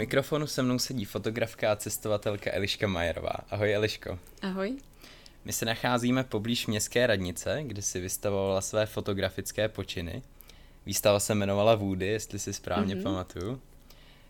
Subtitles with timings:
[0.00, 3.32] mikrofonu se mnou sedí fotografka a cestovatelka Eliška Majerová.
[3.50, 4.18] Ahoj Eliško.
[4.42, 4.76] Ahoj.
[5.44, 10.22] My se nacházíme poblíž městské radnice, kde si vystavovala své fotografické počiny.
[10.86, 13.02] Výstava se jmenovala Woody, jestli si správně mm-hmm.
[13.02, 13.60] pamatuju.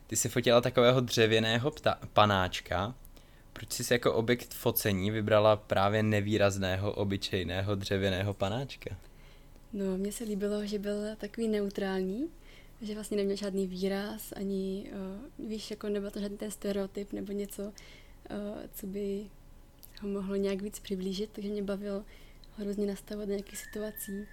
[0.06, 2.94] Ty si fotila takového dřevěného pta- panáčka.
[3.52, 8.96] Proč jsi jako objekt focení vybrala právě nevýrazného, obyčejného dřevěného panáčka?
[9.72, 12.28] No, mně se líbilo, že byl takový neutrální,
[12.82, 14.92] že vlastně neměl žádný výraz, ani,
[15.38, 17.72] uh, víš, jako nebyl to žádný ten stereotyp nebo něco, uh,
[18.74, 19.26] co by
[20.00, 22.04] ho mohlo nějak víc přiblížit, takže mě bavilo
[22.56, 24.26] hrozně nastavovat nějaké situací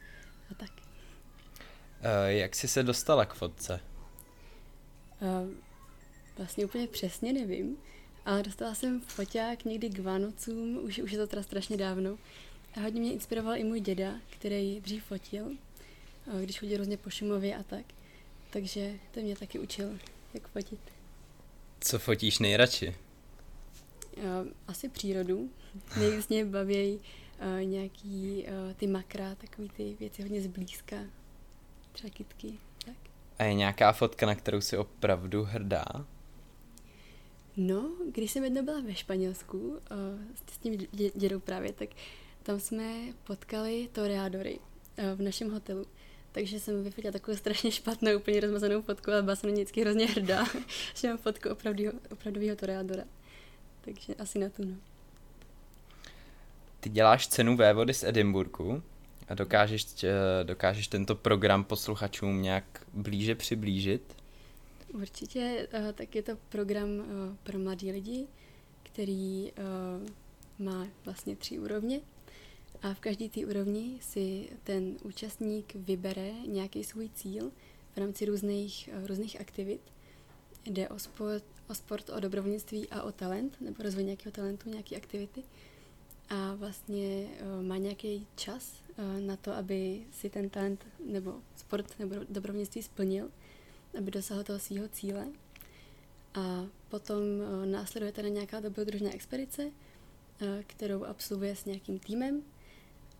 [0.51, 0.71] a tak.
[0.77, 3.79] Uh, jak jsi se dostala k fotce?
[5.21, 5.49] Uh,
[6.37, 7.77] vlastně úplně přesně nevím,
[8.25, 12.17] ale dostala jsem foťák někdy k Vánocům, už, už je to teda strašně dávno.
[12.75, 15.51] A hodně mě inspiroval i můj děda, který dřív fotil,
[16.43, 17.85] když chodil různě po Šumově a tak.
[18.57, 19.99] Takže to mě taky učil,
[20.33, 20.79] jak fotit.
[21.79, 22.95] Co fotíš nejradši?
[24.67, 25.49] Asi přírodu.
[25.99, 30.95] Nejvíc mě baví uh, nějaký uh, ty makra, takový ty věci hodně zblízka.
[31.91, 32.53] Třeba kytky,
[32.85, 32.95] tak.
[33.39, 35.85] A je nějaká fotka, na kterou jsi opravdu hrdá?
[37.57, 39.77] No, když jsem jednou byla ve Španělsku uh,
[40.53, 40.77] s tím
[41.15, 41.89] dědou právě, tak
[42.43, 44.59] tam jsme potkali toreadory
[45.15, 45.85] v našem hotelu.
[46.37, 50.05] Takže jsem vyfotila takovou strašně špatnou, úplně rozmazanou fotku, ale byla jsem na vždycky hrozně
[50.05, 50.45] hrdá,
[50.95, 53.03] že mám fotku opravdového, opravdového toreadora.
[53.81, 54.75] Takže asi na tu, no.
[56.79, 58.83] Ty děláš cenu vévody z Edinburgu
[59.27, 59.85] a dokážeš,
[60.43, 64.15] dokážeš tento program posluchačům nějak blíže přiblížit?
[64.93, 68.27] Určitě, eh, tak je to program eh, pro mladí lidi,
[68.83, 69.53] který eh,
[70.59, 71.99] má vlastně tři úrovně
[72.81, 77.51] a v každé té úrovni si ten účastník vybere nějaký svůj cíl
[77.93, 79.81] v rámci různých, různých aktivit.
[80.65, 84.95] Jde o sport, o sport, o dobrovolnictví a o talent, nebo rozvoj nějakého talentu, nějaké
[84.95, 85.43] aktivity.
[86.29, 87.27] A vlastně
[87.61, 88.83] má nějaký čas
[89.19, 93.29] na to, aby si ten talent nebo sport nebo dobrovolnictví splnil
[93.97, 95.27] aby dosáhl toho svého cíle.
[96.33, 97.21] A potom
[97.65, 99.71] následuje teda nějaká dobrodružná expedice,
[100.67, 102.43] kterou absolvuje s nějakým týmem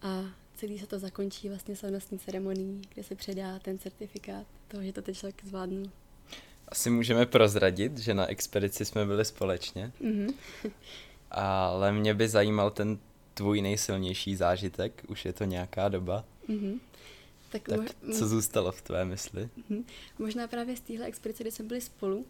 [0.02, 0.26] a
[0.56, 5.02] celý se to zakončí vlastně slavnostní ceremonií, kde se předá ten certifikát toho, že to
[5.02, 5.92] ten člověk zvládnul.
[6.68, 10.34] Asi můžeme prozradit, že na expedici jsme byli společně, mm-hmm.
[11.32, 13.00] ale mě by zajímal ten
[13.34, 16.26] tvůj nejsilnější zážitek, už je to nějaká doba.
[16.50, 16.80] Mm-hmm.
[17.52, 19.50] Tak, tak mo- co zůstalo v tvé mysli?
[19.70, 19.84] Mhm.
[20.20, 22.26] Možná právě z téhle expedice, kdy jsme byli spolu,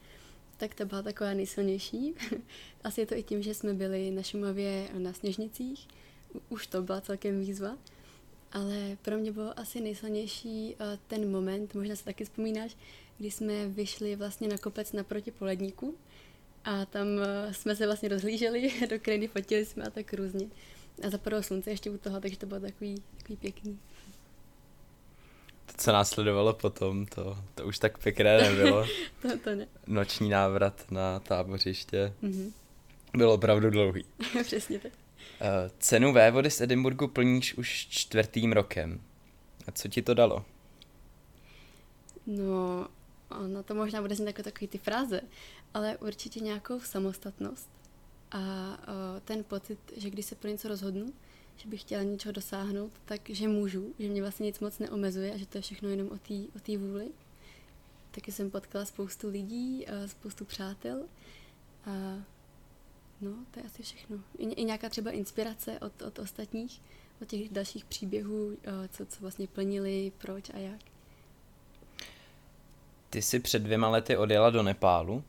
[0.57, 2.13] tak to byla taková nejsilnější.
[2.83, 5.88] Asi je to i tím, že jsme byli na Šumavě na Sněžnicích.
[6.49, 7.77] Už to byla celkem výzva.
[8.51, 12.77] Ale pro mě bylo asi nejsilnější eh, ten moment, možná se taky vzpomínáš,
[13.17, 15.95] kdy jsme vyšli vlastně na kopec naproti poledníku
[16.63, 20.47] a tam eh, jsme se vlastně rozhlíželi do krajiny, fotili jsme a tak různě.
[21.07, 23.79] A zapadlo slunce ještě u toho, takže to bylo takový, takový pěkný
[25.67, 28.85] to, co následovalo potom, to, to už tak pěkné nebylo.
[29.21, 29.67] to, to ne.
[29.88, 32.51] Noční návrat na tábořiště mm-hmm.
[33.17, 34.05] byl opravdu dlouhý.
[34.44, 34.91] Přesně tak.
[35.41, 39.01] Uh, cenu vévody z Edinburgu plníš už čtvrtým rokem.
[39.67, 40.45] A co ti to dalo?
[42.27, 42.88] No,
[43.29, 45.21] ono to možná bude znít jako takový ty fráze,
[45.73, 47.69] ale určitě nějakou samostatnost
[48.31, 51.13] a uh, ten pocit, že když se pro něco rozhodnu,
[51.57, 55.45] že bych chtěla něčeho dosáhnout, takže můžu, že mě vlastně nic moc neomezuje a že
[55.45, 57.07] to je všechno jenom o té o vůli.
[58.11, 61.03] Taky jsem potkala spoustu lidí, a spoustu přátel
[61.85, 62.23] a
[63.22, 64.17] no, to je asi všechno.
[64.38, 66.81] I, i nějaká třeba inspirace od, od ostatních,
[67.22, 68.57] od těch dalších příběhů,
[68.89, 70.79] co, co vlastně plnili, proč a jak.
[73.09, 75.23] Ty jsi před dvěma lety odjela do Nepálu,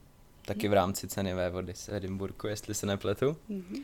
[0.45, 3.37] taky v rámci ceny vody z Edinburgu, jestli se nepletu.
[3.51, 3.83] Mm-hmm.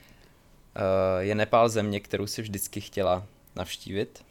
[0.75, 3.27] Eh, je Nepál země, kterou si vždycky chtěla
[3.57, 4.25] navštívit?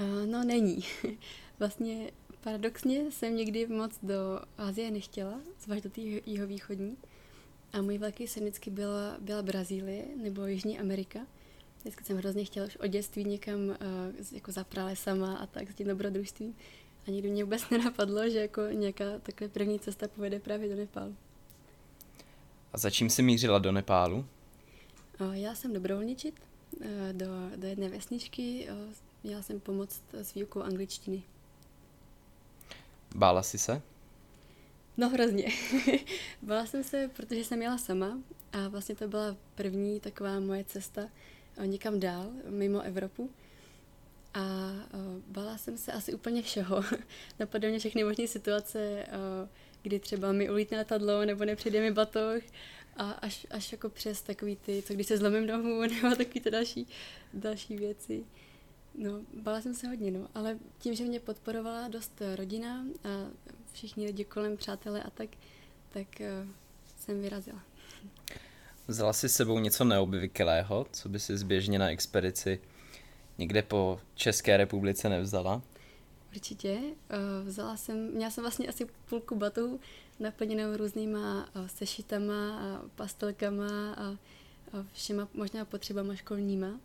[0.00, 0.84] Uh, no, není.
[1.58, 2.10] vlastně
[2.40, 6.96] paradoxně jsem nikdy moc do Asie nechtěla, zvlášť do té jihovýchodní.
[7.72, 11.20] A můj velký sen vždycky byla, byla Brazílie nebo Jižní Amerika.
[11.80, 13.74] Vždycky jsem hrozně chtěla už od dětství někam uh,
[14.32, 16.56] jako za sama a tak s tím dobrodružstvím.
[17.06, 21.16] A nikdy mě vůbec nenapadlo, že jako nějaká takhle první cesta povede právě do Nepálu.
[22.72, 24.26] A za čím jsi mířila do Nepálu?
[25.32, 26.34] Já jsem dobrovolničit
[26.80, 27.26] eh, do,
[27.56, 28.68] do jedné vesničky.
[29.24, 31.22] Měla jsem pomoct s výukou angličtiny.
[33.14, 33.82] Bála jsi se?
[34.98, 35.44] No hrozně.
[36.42, 38.18] Bála jsem se, protože jsem jela sama
[38.52, 41.08] a vlastně to byla první taková moje cesta
[41.56, 43.30] eh, někam dál, mimo Evropu.
[44.34, 44.40] A
[44.94, 46.84] uh, bála jsem se asi úplně všeho.
[47.38, 49.48] Napadly mě všechny možné situace, uh,
[49.82, 52.42] kdy třeba mi ulítne letadlo nebo nepřijde mi batoh
[52.96, 56.50] a až, až jako přes takový ty, co když se zlomím nohu nebo takový ty
[56.50, 56.86] další,
[57.34, 58.24] další věci.
[58.98, 63.08] No, bála jsem se hodně, no, ale tím, že mě podporovala dost rodina a
[63.72, 65.28] všichni lidi kolem, přátelé a tak,
[65.88, 66.48] tak uh,
[66.98, 67.62] jsem vyrazila.
[68.88, 72.60] Vzala si s sebou něco neobvyklého, co by si zběžně na expedici
[73.38, 75.62] někde po České republice nevzala?
[76.32, 76.78] Určitě.
[76.78, 79.80] Uh, vzala jsem, měla jsem vlastně asi půlku batohu
[80.20, 84.04] naplněnou různýma uh, sešitama a pastelkama a,
[84.72, 86.80] a všema možná potřebama školníma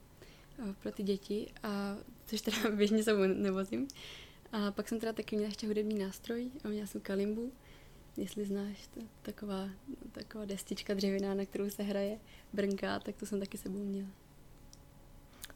[0.81, 1.95] pro ty děti, a
[2.25, 3.87] což teda běžně sebou nevozím.
[4.51, 7.51] A pak jsem teda taky měla ještě hudební nástroj a měla jsem kalimbu,
[8.17, 9.69] jestli znáš, to, taková,
[10.11, 12.19] taková destička dřevěná, na kterou se hraje,
[12.53, 14.07] brnká, tak to jsem taky sebou měla.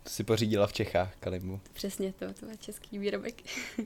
[0.04, 1.60] To si pořídila v Čechách, kalimbu.
[1.74, 3.42] Přesně to, to je český výrobek.
[3.80, 3.86] uh,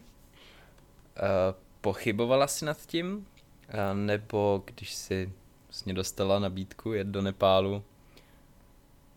[1.81, 3.15] pochybovala jsi nad tím?
[3.15, 3.23] Uh,
[3.93, 5.33] nebo když si
[5.67, 7.83] vlastně dostala nabídku jet do Nepálu,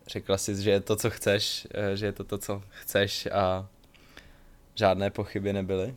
[0.06, 3.69] řekla jsi, že je to, co chceš, uh, že je to to, co chceš a
[4.75, 5.97] žádné pochyby nebyly?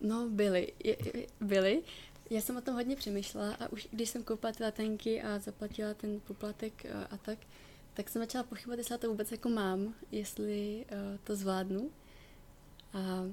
[0.00, 0.72] No, byly.
[0.84, 0.96] Je,
[1.40, 1.82] byly.
[2.30, 5.94] Já jsem o tom hodně přemýšlela a už když jsem koupila ty letenky a zaplatila
[5.94, 7.38] ten poplatek a, a tak,
[7.94, 11.90] tak jsem začala pochybovat, jestli to vůbec jako mám, jestli uh, to zvládnu.
[12.92, 13.24] A,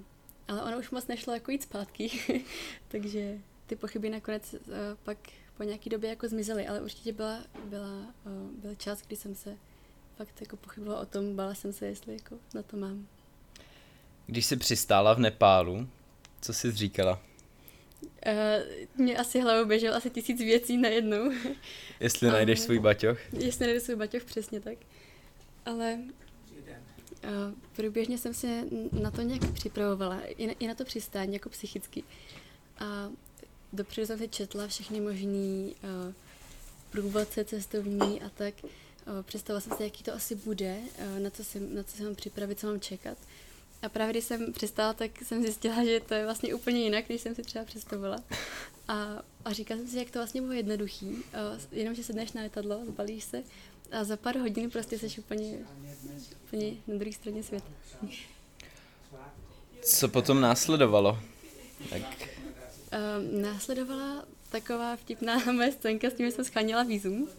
[0.48, 2.12] ale ono už moc nešlo jako jít zpátky,
[2.88, 4.60] takže ty pochyby nakonec uh,
[5.04, 5.18] pak
[5.58, 9.58] po nějaké době jako zmizely, ale určitě byla, byla, uh, byl čas, kdy jsem se
[10.18, 13.08] fakt jako pochybovala o tom, bála jsem se, jestli jako na to mám.
[14.26, 15.88] Když jsi přistála v Nepálu,
[16.42, 17.22] co jsi říkala?
[18.04, 21.32] Uh, mě asi hlavou běžel asi tisíc věcí najednou.
[22.00, 23.34] Jestli najdeš svůj baťoch?
[23.34, 24.78] Jestli najdeš svůj baťoch, přesně tak.
[25.66, 26.00] Ale
[27.24, 27.30] uh,
[27.76, 32.04] průběžně jsem se na to nějak připravovala, i na, i na to přistání, jako psychicky.
[32.80, 33.10] A
[33.74, 36.14] dopředu jsem si četla všechny možný uh,
[36.90, 38.54] průvodce cestovní a tak.
[39.08, 42.04] Uh, představila jsem si, jaký to asi bude, uh, na, co si, na co se
[42.04, 43.18] mám připravit, co mám čekat.
[43.82, 47.22] A právě když jsem přistála, tak jsem zjistila, že to je vlastně úplně jinak, než
[47.22, 48.18] jsem si třeba představovala.
[48.88, 51.08] A, a říkala jsem si, jak to vlastně bylo jednoduchý.
[51.08, 51.22] Uh,
[51.72, 53.44] jenom, že sedneš na letadlo, zbalíš se
[53.92, 55.58] a za pár hodin prostě jsi úplně,
[56.44, 57.68] úplně na druhé straně světa.
[59.82, 61.20] Co potom následovalo?
[61.90, 62.02] Tak...
[62.02, 67.30] Uh, následovala taková vtipná moje scénka s tím, že jsem scháněla vízum, uh,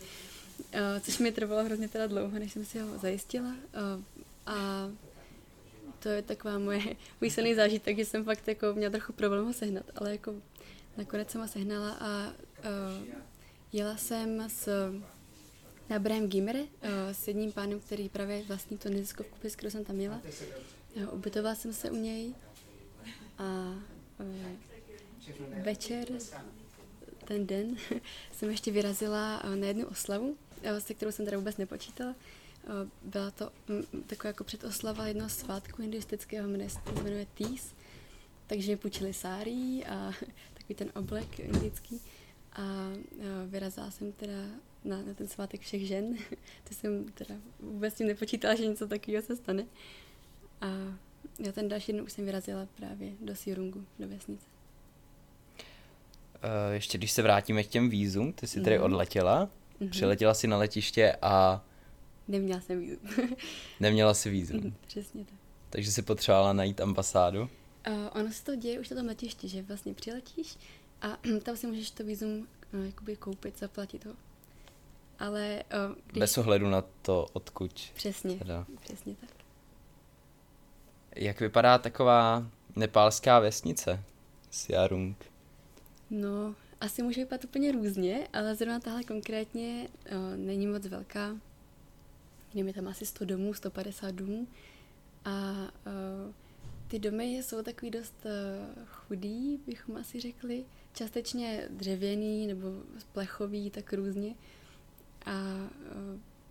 [1.00, 3.48] což mi trvalo hrozně teda dlouho, než jsem si ho zajistila.
[3.48, 4.02] Uh,
[4.46, 4.88] a
[5.98, 6.80] to je taková moje
[7.20, 10.34] výsledný zážitek, že jsem fakt jako měla trochu problém ho sehnat, ale jako
[10.96, 13.06] nakonec jsem ho sehnala a uh,
[13.72, 14.92] jela jsem s
[15.96, 16.68] Abraham Gimere, uh,
[17.12, 20.20] s jedním pánem, který právě vlastní to neziskovku, přes kterou jsem tam jela.
[20.94, 22.34] Uh, ubytovala jsem se u něj
[23.38, 23.74] a
[24.20, 26.06] uh, večer,
[27.26, 27.76] ten den,
[28.32, 32.14] jsem ještě vyrazila uh, na jednu oslavu, uh, se kterou jsem teda vůbec nepočítala.
[32.66, 36.68] Eh, byla to mm, taková jako předoslava jednoho svátku hinduistického, jmenuje,
[37.02, 37.74] jmenuje Tees,
[38.46, 40.12] takže půjčili sárí a
[40.54, 42.00] takový ten oblek indický
[42.52, 44.42] a eh, vyrazila jsem teda
[44.84, 46.16] na, na ten svátek všech žen.
[46.68, 49.66] to jsem teda vůbec tím nepočítala, že něco takového se stane.
[50.60, 50.98] A
[51.38, 54.55] já ten další den už jsem vyrazila právě do Sirungu, do vesnice.
[56.46, 58.84] Uh, ještě když se vrátíme k těm vízum, ty jsi tedy mm.
[58.84, 59.90] odletěla, mm-hmm.
[59.90, 61.64] přiletěla si na letiště a
[62.28, 62.98] Neměla jsem vízum.
[63.80, 64.76] Neměla si vízum.
[64.86, 65.38] Přesně tak.
[65.70, 67.40] Takže si potřebovala najít ambasádu?
[67.42, 67.48] Uh,
[68.12, 70.56] ono se to děje už na tom letišti, že vlastně přiletíš
[71.02, 74.12] a tam si můžeš to vízum uh, jakoby koupit, zaplatit ho.
[75.18, 76.20] Ale uh, když...
[76.20, 77.90] Bez ohledu na to, odkud.
[77.94, 78.66] Přesně, teda.
[78.80, 79.30] přesně tak.
[81.16, 84.02] Jak vypadá taková nepálská vesnice?
[84.50, 85.16] Siarung.
[86.10, 91.36] No, asi může vypadat úplně různě, ale zrovna tahle konkrétně uh, není moc velká
[92.64, 94.48] je tam asi 100 domů, 150 domů
[95.24, 96.34] a uh,
[96.88, 102.66] ty domy jsou takový dost uh, chudý, bychom asi řekli, částečně dřevěný nebo
[103.12, 104.34] plechový, tak různě.
[105.26, 105.32] A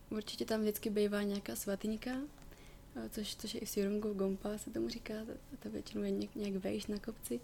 [0.10, 4.58] uh, určitě tam vždycky bývá nějaká svatyňka, uh, což, což je i v Sirungu, Gompa
[4.58, 7.40] se tomu říká, ta, ta většinou je nějak, vejš na kopci.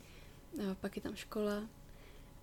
[0.54, 1.64] Uh, pak je tam škola,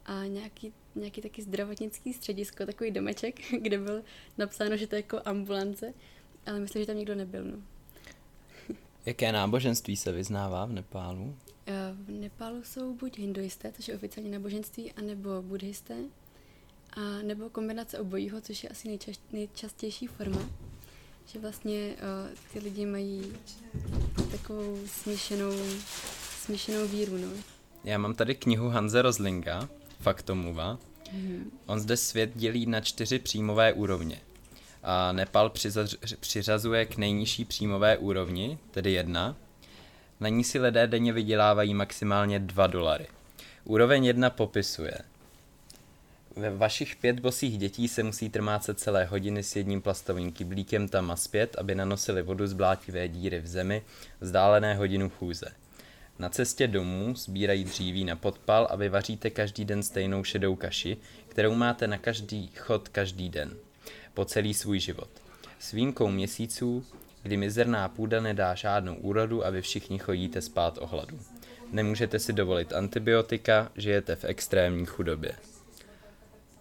[0.09, 4.03] a nějaký, nějaký taky zdravotnický středisko, takový domeček, kde byl
[4.39, 5.95] napsáno, že to je jako ambulance,
[6.47, 7.45] ale myslím, že tam nikdo nebyl.
[7.45, 7.59] No.
[9.07, 11.37] Jaké náboženství se vyznává v Nepálu?
[11.67, 15.95] Eh, v Nepálu jsou buď hinduisté, což je oficiální náboženství, anebo buddhisté,
[16.93, 20.41] a nebo kombinace obojího, což je asi nejčas, nejčastější forma.
[21.27, 23.33] Že vlastně uh, ty lidi mají
[24.31, 25.53] takovou smíšenou,
[26.45, 27.19] smíšenou víru.
[27.19, 27.29] No.
[27.85, 29.03] Já mám tady knihu Hanze
[29.99, 30.79] Rozlinga, faktomluva.
[31.67, 34.21] On zde svět dělí na čtyři příjmové úrovně.
[34.83, 39.37] A Nepal přizař- přiřazuje k nejnižší příjmové úrovni, tedy jedna.
[40.21, 43.07] Na ní si lidé denně vydělávají maximálně 2 dolary.
[43.65, 44.99] Úroveň 1 popisuje.
[46.37, 51.11] Ve vašich pět bosých dětí se musí trmácet celé hodiny s jedním plastovým kyblíkem tam
[51.11, 53.83] a zpět, aby nanosili vodu z blátivé díry v zemi,
[54.21, 55.47] vzdálené hodinu chůze.
[56.19, 60.97] Na cestě domů sbírají dříví na podpal a vy vaříte každý den stejnou šedou kaši,
[61.29, 63.57] kterou máte na každý chod každý den.
[64.15, 65.09] Po celý svůj život.
[65.59, 66.85] S výjimkou měsíců,
[67.23, 71.19] kdy mizerná půda nedá žádnou úrodu a vy všichni chodíte spát o hladu.
[71.73, 75.33] Nemůžete si dovolit antibiotika, žijete v extrémní chudobě.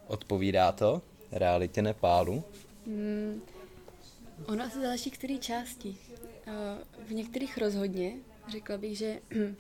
[0.08, 2.44] Odpovídá to realitě Nepálu?
[2.86, 3.42] Mm,
[4.46, 5.96] ono asi záleží, který části.
[6.48, 8.14] Uh, v některých rozhodně,
[8.50, 9.20] řekla bych, že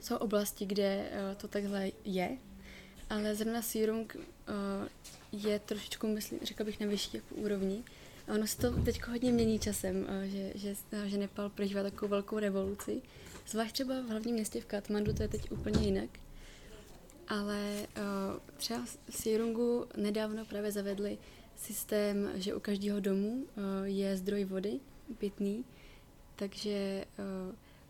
[0.00, 2.38] jsou oblasti, kde uh, to takhle je,
[3.10, 4.22] ale zrovna Sirung uh,
[5.32, 7.84] je trošičku, myslím, řekla bych, na vyšší jako úrovni.
[8.28, 10.74] A ono se to teď hodně mění časem, uh, že, že,
[11.06, 13.02] že Nepal prožívá takovou velkou revoluci.
[13.46, 16.10] Zvlášť třeba v hlavním městě v Katmandu to je teď úplně jinak.
[17.28, 17.86] Ale
[18.56, 21.18] třeba v Sirungu nedávno právě zavedli
[21.56, 23.46] systém, že u každého domu
[23.84, 24.80] je zdroj vody
[25.18, 25.64] pitný,
[26.36, 27.04] takže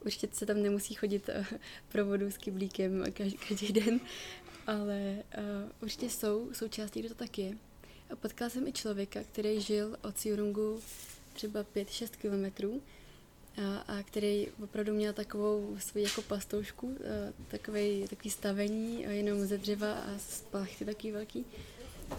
[0.09, 1.45] určitě se tam nemusí chodit uh,
[1.89, 4.01] pro vodu s kyblíkem každý, každý den,
[4.67, 7.57] ale uh, určitě jsou součástí, kde to tak je.
[8.11, 10.81] A potkala jsem i člověka, který žil od Sirungu
[11.33, 12.83] třeba 5-6 kilometrů
[13.57, 16.99] a, a který opravdu měl takovou svoji jako pastoušku,
[17.49, 21.45] takový, takový stavení jenom ze dřeva a z plachty taky velký.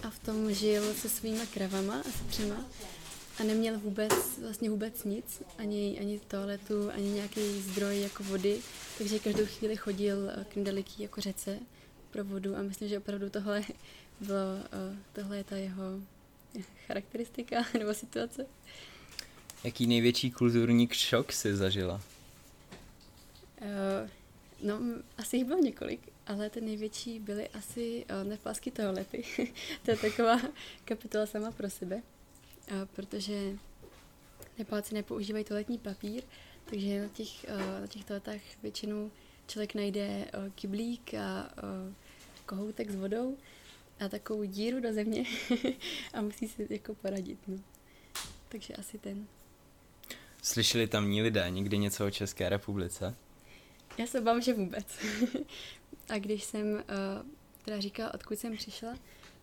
[0.04, 2.66] A v tom žil se svýma kravama a se třema
[3.40, 8.60] a neměl vůbec, vlastně vůbec nic, ani, ani toaletu, ani nějaký zdroj jako vody,
[8.98, 10.18] takže každou chvíli chodil
[10.50, 11.60] k nedaleký jako řece
[12.12, 13.62] pro vodu a myslím, že opravdu tohle
[14.22, 14.58] bylo,
[15.14, 15.84] tohle je ta jeho
[16.88, 18.46] charakteristika nebo situace.
[19.64, 22.02] Jaký největší kulturní šok si zažila?
[23.62, 24.10] Uh,
[24.64, 24.80] no,
[25.18, 29.24] asi jich bylo několik, ale ty největší byly asi uh, nepalské toalety.
[29.86, 30.40] to je taková
[30.86, 32.02] kapitola sama pro sebe,
[32.96, 33.58] protože
[34.60, 36.24] Nepálci nepoužívají toaletní papír,
[36.66, 39.12] takže na těch, uh, na těch toaletách většinou
[39.48, 41.94] člověk najde uh, kyblík a uh,
[42.46, 43.38] kohoutek s vodou
[44.00, 45.24] a takovou díru do země
[46.14, 47.40] a musí si jako poradit.
[47.48, 47.58] No.
[48.50, 49.28] Takže asi ten.
[50.42, 53.16] Slyšeli tamní lidé někdy něco o České republice?
[53.98, 54.86] Já se obávám, že vůbec.
[56.10, 56.84] a když jsem
[57.66, 58.96] teda říkala, odkud jsem přišla,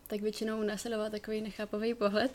[0.07, 2.33] tak většinou následoval takový nechápavý pohled,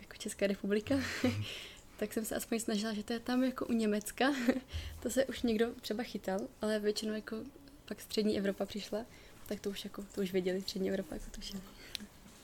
[0.00, 0.94] jako Česká republika.
[1.96, 4.32] tak jsem se aspoň snažila, že to je tam jako u Německa.
[5.02, 7.36] to se už někdo třeba chytal, ale většinou jako
[7.84, 9.06] pak střední Evropa přišla,
[9.46, 11.60] tak to už jako, to už věděli, střední Evropa jako tušili.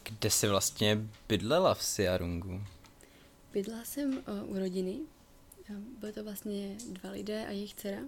[0.02, 0.98] Kde jsi vlastně
[1.28, 2.62] bydlela v Siarungu?
[3.52, 4.98] Bydla jsem uh, u rodiny,
[5.98, 8.00] byly to vlastně dva lidé a jejich dcera,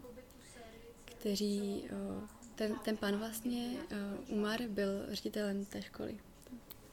[1.05, 1.85] kteří,
[2.55, 3.77] ten, ten pan vlastně,
[4.29, 6.19] Umar, byl ředitelem té školy.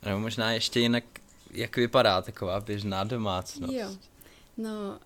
[0.05, 1.03] Nebo možná ještě jinak,
[1.51, 3.73] jak vypadá taková běžná domácnost?
[3.73, 3.97] Jo,
[4.57, 4.99] no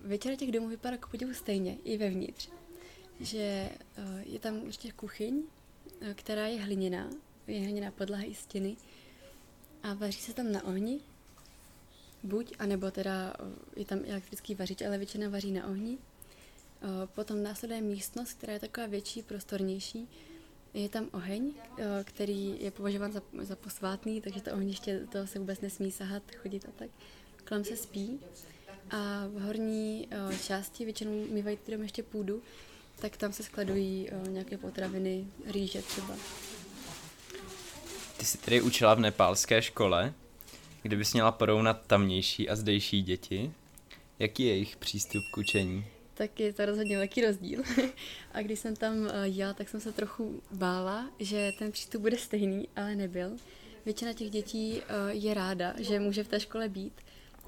[0.00, 2.48] většina těch domů vypadá jako podivu stejně, i vevnitř.
[3.20, 3.70] Že
[4.22, 5.42] je tam ještě kuchyň,
[6.14, 7.10] která je hliněná,
[7.46, 8.76] je hliněná podlaha i stěny
[9.82, 11.00] a vaří se tam na ohni,
[12.22, 13.34] buď, anebo teda
[13.76, 15.98] je tam elektrický vařič, ale většina vaří na ohni.
[17.14, 20.08] Potom následuje místnost, která je taková větší, prostornější.
[20.74, 21.52] Je tam oheň,
[22.04, 26.64] který je považován za, za posvátný, takže to ohniště to se vůbec nesmí sahat, chodit
[26.64, 26.90] a tak.
[27.48, 28.20] Kolem se spí
[28.90, 30.08] a v horní
[30.46, 32.42] části většinou mývají ty ještě půdu,
[32.98, 36.14] tak tam se skladují nějaké potraviny, rýže třeba.
[38.16, 40.14] Ty jsi tedy učila v nepálské škole.
[40.82, 43.52] Kdybys měla porovnat tamnější a zdejší děti,
[44.18, 45.86] jaký je jejich přístup k učení?
[46.22, 47.62] Tak je to rozhodně velký rozdíl.
[48.32, 52.18] a když jsem tam eh, jela, tak jsem se trochu bála, že ten přístup bude
[52.18, 53.30] stejný, ale nebyl.
[53.84, 56.92] Většina těch dětí eh, je ráda, že může v té škole být,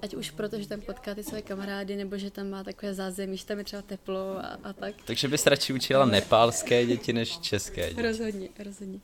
[0.02, 3.37] ať už proto, že tam potká ty své kamarády, nebo že tam má takové zázemí,
[3.37, 4.95] že tam je třeba teplo a, a tak.
[5.04, 8.02] Takže bys radši učila nepálské děti než české děti.
[8.02, 9.00] Rozhodně, rozhodně.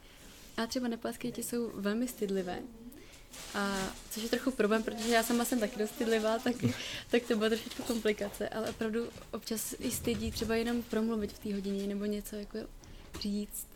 [0.56, 2.58] A třeba nepálské děti jsou velmi stydlivé,
[3.54, 3.76] a
[4.10, 6.56] což je trochu problém, protože já sama jsem taky dost stydlivá, tak,
[7.10, 11.54] tak to byla trošičku komplikace, ale opravdu občas i stydí třeba jenom promluvit v té
[11.54, 12.58] hodině nebo něco jako
[13.20, 13.66] říct,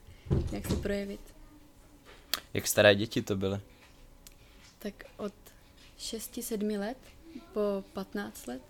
[0.52, 1.20] jak se projevit.
[2.54, 3.61] Jak staré děti to byly?
[4.78, 5.32] Tak od
[5.99, 6.99] 6-7 let
[7.52, 8.62] po 15 let.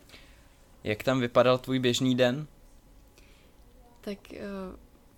[0.85, 2.47] Jak tam vypadal tvůj běžný den?
[4.01, 4.39] Tak uh,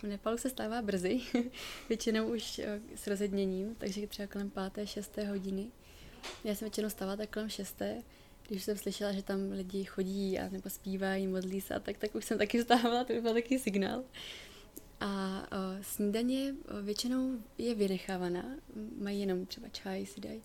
[0.07, 1.21] v Nepalu se stává brzy,
[1.89, 2.61] většinou už
[2.95, 5.67] s rozedněním, takže třeba kolem páté, šesté hodiny.
[6.45, 8.03] Já jsem většinou stávala tak kolem šesté,
[8.49, 12.15] když jsem slyšela, že tam lidi chodí a nebo zpívají, modlí se a tak, tak
[12.15, 14.05] už jsem taky vstávala, to by byl taky signál.
[15.01, 18.45] A o, snídaně o, většinou je vynechávaná,
[18.99, 20.43] mají jenom třeba čaj si dají.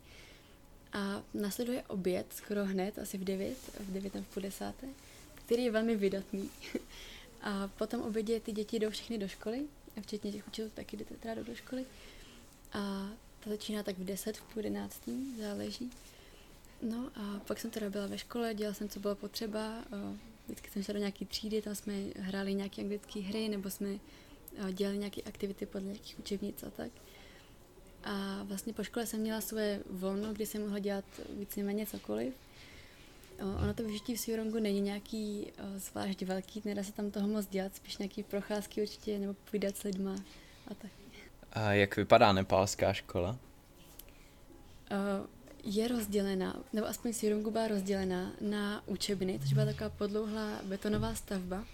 [0.94, 4.88] A následuje oběd skoro hned, asi v 9, v 9 v půl desáté,
[5.36, 6.50] který je velmi vydatný.
[7.42, 9.62] A potom obědě ty děti jdou všechny do školy,
[9.98, 11.86] a včetně těch učitelů taky jdete teda do školy.
[12.74, 15.02] A ta začíná tak v 10, v půl 11,
[15.40, 15.92] záleží.
[16.82, 19.84] No a pak jsem teda byla ve škole, dělala jsem, co bylo potřeba.
[20.46, 24.00] Vždycky jsem šla do nějaké třídy, tam jsme hráli nějaké anglické hry, nebo jsme
[24.72, 26.92] dělali nějaké aktivity podle nějakých učebnic a tak.
[28.04, 32.34] A vlastně po škole jsem měla své volno, kdy jsem mohla dělat víceméně cokoliv.
[33.42, 37.76] Ono to vyžití v Siurongu není nějaký zvlášť velký, nedá se tam toho moc dělat,
[37.76, 40.16] spíš nějaký procházky určitě, nebo povídat s lidma
[40.68, 40.92] a tak.
[41.52, 43.38] A jak vypadá nepálská škola?
[45.64, 51.66] je rozdělená, nebo aspoň Sirungu byla rozdělená na učebny, což byla taková podlouhlá betonová stavba.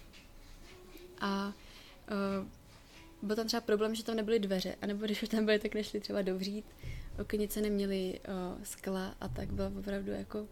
[1.20, 1.52] A
[3.22, 6.00] byl tam třeba problém, že tam nebyly dveře, anebo když už tam byly, tak nešli
[6.00, 6.64] třeba dovřít.
[7.20, 8.20] Okenice neměly
[8.62, 10.46] skla a tak byla opravdu jako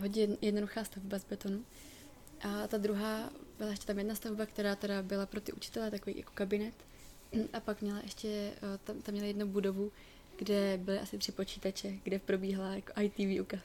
[0.00, 1.64] hodně jednoduchá stavba z betonu.
[2.40, 6.18] A ta druhá byla ještě tam jedna stavba, která teda byla pro ty učitele, takový
[6.18, 6.74] jako kabinet.
[7.52, 9.92] A pak měla ještě, uh, tam, tam měla jednu budovu,
[10.36, 13.56] kde byly asi tři počítače, kde probíhala jako IT výuka.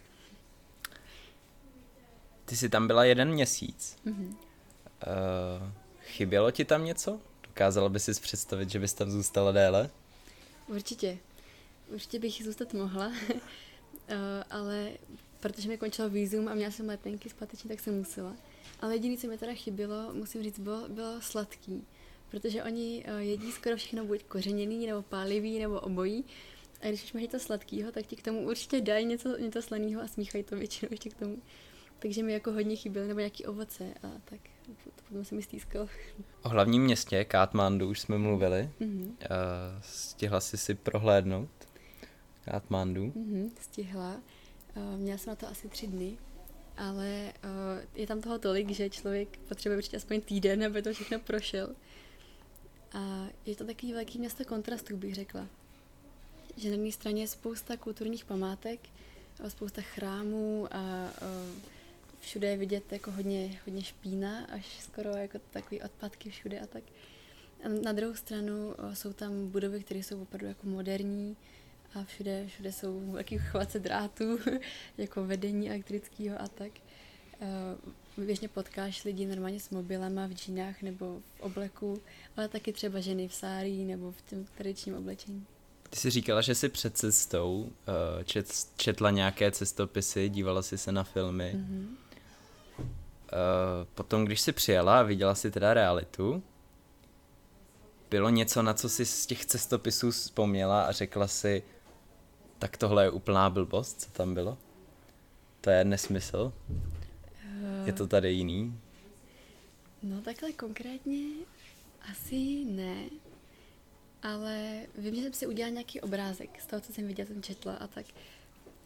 [2.45, 3.97] Ty jsi tam byla jeden měsíc.
[4.05, 4.27] Mm-hmm.
[4.27, 4.37] Uh,
[6.01, 7.19] chybělo ti tam něco?
[7.47, 9.89] Dokázala by si představit, že bys tam zůstala déle?
[10.67, 11.17] Určitě.
[11.87, 13.13] Určitě bych zůstat mohla, uh,
[14.49, 14.91] ale
[15.41, 18.35] protože mi končilo výzum a měla jsem letenky zpáteční, tak jsem musela.
[18.79, 21.85] Ale jediné, co mi teda chybělo, musím říct, bylo, bylo sladký.
[22.31, 26.25] Protože oni uh, jedí skoro všechno buď kořeněný, nebo pálivý, nebo obojí.
[26.81, 30.01] A když už mají to sladkýho, tak ti k tomu určitě dají něco, něco slaného
[30.01, 31.37] a smíchají to většinou ještě k tomu.
[31.99, 34.39] Takže mi jako hodně chybělo, nebo nějaký ovoce a tak.
[34.95, 35.87] To potom se mi stýskalo.
[36.43, 38.69] O hlavním městě Katmandu už jsme mluvili.
[38.81, 39.11] Mm-hmm.
[39.81, 41.49] Stihla jsi si prohlédnout
[42.45, 43.05] Katmandu?
[43.05, 44.21] Mm-hmm, stihla.
[44.75, 46.17] Uh, měla jsem na to asi tři dny,
[46.77, 51.19] ale uh, je tam toho tolik, že člověk potřebuje určitě aspoň týden, aby to všechno
[51.19, 51.75] prošel.
[52.93, 55.47] A je to takový velký město kontrastů, bych řekla
[56.57, 58.79] že na jedné straně je spousta kulturních památek,
[59.47, 61.09] spousta chrámů a, a
[62.19, 66.83] všude je vidět jako hodně, hodně špína, až skoro jako takový odpadky všude a tak.
[67.63, 71.37] A na druhou stranu jsou tam budovy, které jsou opravdu jako moderní
[71.95, 74.39] a všude, všude jsou velký chvace drátů,
[74.97, 76.71] jako vedení elektrického a tak.
[78.17, 82.01] Běžně potkáš lidi normálně s mobilama v džínách nebo v obleku,
[82.37, 85.45] ale taky třeba ženy v sárí nebo v tom tradičním oblečení.
[85.89, 90.91] Ty jsi říkala, že jsi před cestou uh, čet, četla nějaké cestopisy, dívala jsi se
[90.91, 91.53] na filmy.
[91.55, 91.85] Mm-hmm.
[92.79, 92.87] Uh,
[93.95, 96.43] potom, když jsi přijela a viděla si teda realitu,
[98.09, 101.63] bylo něco, na co jsi z těch cestopisů vzpomněla a řekla si,
[102.61, 104.57] tak tohle je úplná blbost, co tam bylo?
[105.61, 106.53] To je nesmysl?
[106.69, 108.79] Uh, je to tady jiný?
[110.03, 111.23] No takhle konkrétně
[112.11, 113.03] asi ne,
[114.23, 117.73] ale vím, že jsem si udělala nějaký obrázek z toho, co jsem viděla, jsem četla
[117.73, 118.05] a tak.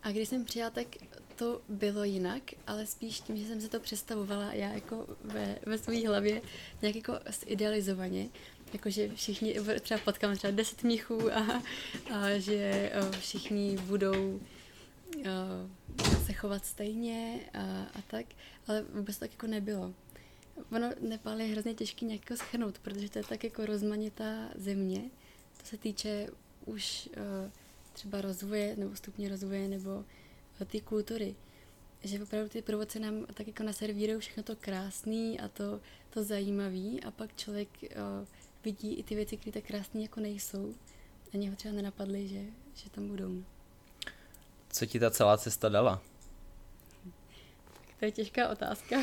[0.04, 0.88] A když jsem přijela, tak
[1.36, 5.78] to bylo jinak, ale spíš tím, že jsem se to představovala já jako ve, ve
[5.78, 6.42] své hlavě
[6.82, 8.30] nějak jako zidealizovaně,
[8.76, 11.64] jakože všichni, třeba potkám třeba deset mnichů a,
[12.14, 14.40] a že všichni budou
[16.26, 18.26] se chovat stejně a, a tak,
[18.68, 19.94] ale vůbec tak jako nebylo.
[20.72, 25.02] Ono Nepál je hrozně těžký nějak jako schrnout, protože to je tak jako rozmanitá země,
[25.60, 26.28] co se týče
[26.66, 27.52] už uh,
[27.94, 30.06] třeba rozvoje nebo stupně rozvoje nebo
[30.68, 31.36] ty kultury.
[32.04, 37.04] Že opravdu ty provoce nám tak jako naservírují všechno to krásný a to, to zajímavý
[37.04, 38.28] a pak člověk uh,
[38.66, 40.74] vidí i ty věci, které tak krásné jako nejsou.
[41.34, 42.42] Ani ho třeba nenapadly, že,
[42.74, 43.44] že tam budou.
[44.70, 46.02] Co ti ta celá cesta dala?
[47.88, 48.98] Tak to je těžká otázka,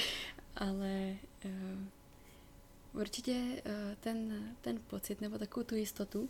[0.56, 1.80] ale uh,
[2.96, 6.28] Určitě eh, ten, ten pocit nebo takovou tu jistotu,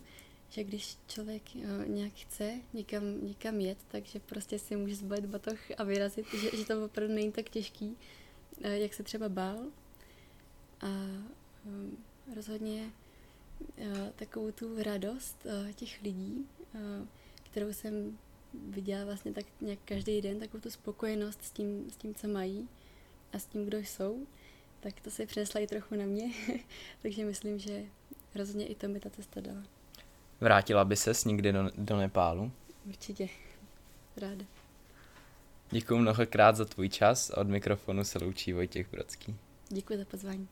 [0.49, 5.59] že když člověk eh, nějak chce někam, někam jet, takže prostě si může zbalit batoh
[5.77, 7.97] a vyrazit, že, že to opravdu není tak těžký,
[8.61, 9.57] eh, jak se třeba bál.
[10.81, 10.87] A
[12.35, 12.91] rozhodně
[14.15, 16.45] takovou tu radost těch lidí,
[17.43, 18.17] kterou jsem
[18.69, 22.69] viděla vlastně tak nějak každý den, takovou tu spokojenost s tím, s tím, co mají
[23.33, 24.27] a s tím, kdo jsou,
[24.79, 26.31] tak to se přenesla i trochu na mě,
[27.01, 27.83] takže myslím, že
[28.35, 29.63] rozhodně i to mi ta cesta dala.
[30.41, 32.51] Vrátila by ses někdy do, do Nepálu?
[32.85, 33.29] Určitě.
[34.17, 34.45] Ráda.
[35.71, 39.35] Děkuji mnohokrát za tvůj čas a od mikrofonu se loučí Vojtěch Brodský.
[39.69, 40.47] Děkuji za pozvání.